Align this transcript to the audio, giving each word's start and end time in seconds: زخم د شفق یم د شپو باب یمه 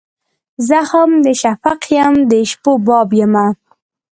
زخم 0.69 1.11
د 1.25 1.27
شفق 1.41 1.81
یم 1.95 2.13
د 2.31 2.33
شپو 2.49 2.73
باب 2.87 3.09
یمه 3.19 3.47